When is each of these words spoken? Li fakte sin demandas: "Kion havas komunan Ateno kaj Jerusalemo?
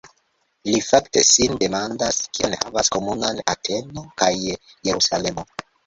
Li 0.69 0.79
fakte 0.85 1.23
sin 1.31 1.53
demandas: 1.65 2.19
"Kion 2.39 2.57
havas 2.65 2.91
komunan 2.99 3.45
Ateno 3.57 4.09
kaj 4.23 4.35
Jerusalemo? 4.51 5.51